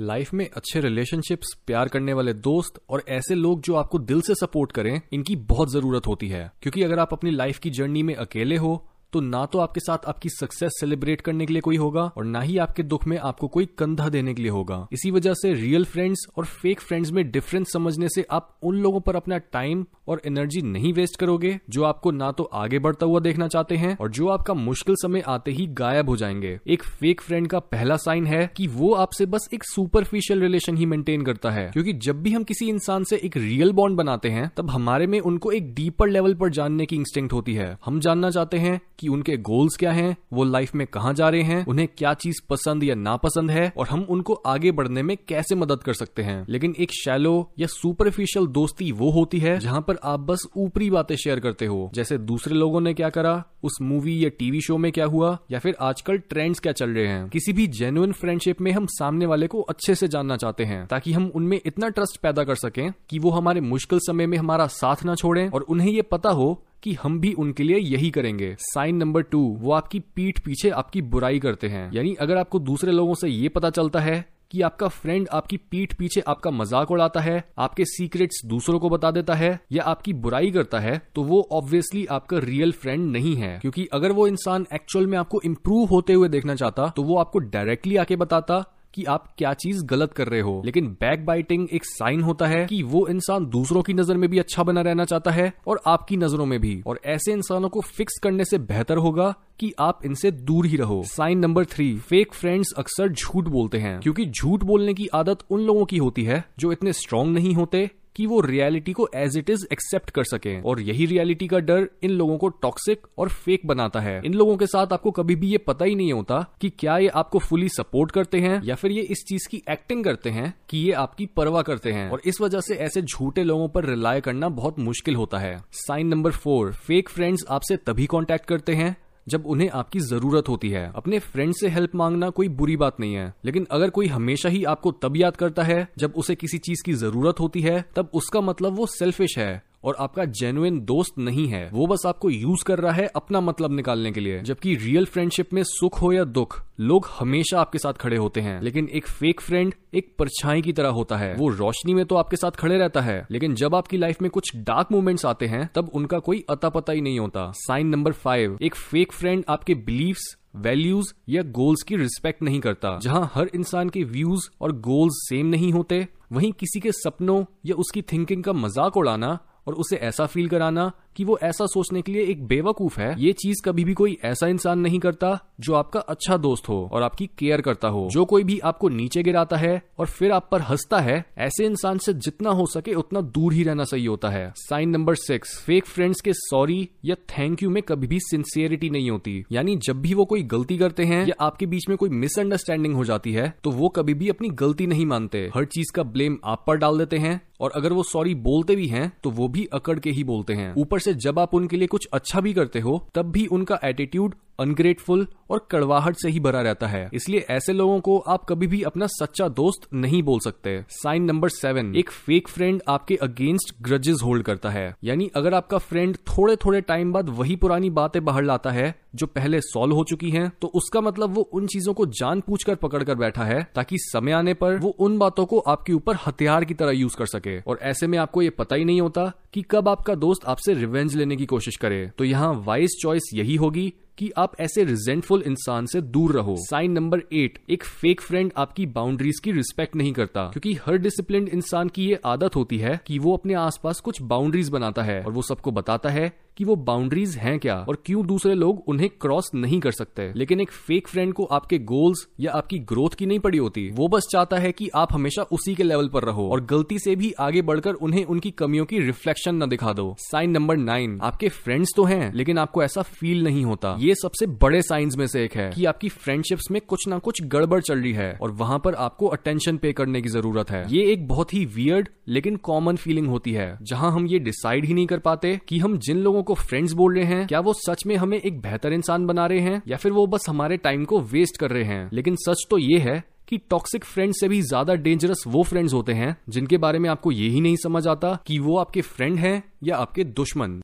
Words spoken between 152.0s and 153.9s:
तो आपके साथ खड़े रहता है। लेकिन जब